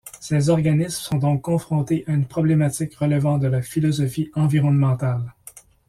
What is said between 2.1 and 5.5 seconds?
une problématique relevant de la philosophie environnementale.